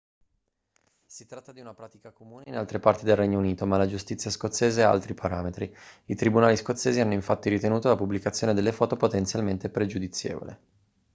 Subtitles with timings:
[1.05, 4.31] si tratta di una pratica comune in altre parti del regno unito ma la giustizia
[4.31, 5.71] scozzese ha altri parametri
[6.05, 10.59] i tribunali scozzesi hanno infatti ritenuto la pubblicazione delle foto potenzialmente pregiudizievole